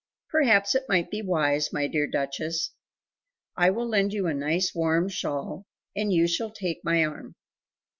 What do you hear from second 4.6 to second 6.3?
warm shawl, and you